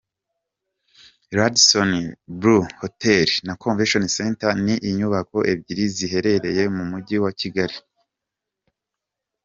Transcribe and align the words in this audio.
Radisson 1.37 1.91
Blu 2.39 2.57
Hotel 2.79 3.27
na 3.47 3.53
Convention 3.63 4.05
Center 4.17 4.51
ni 4.65 4.75
inyubako 4.89 5.37
ebyiri 5.51 5.85
ziherereye 5.95 6.63
mu 6.75 6.83
mugi 6.91 7.17
wa 7.23 7.31
Kigali. 7.39 7.77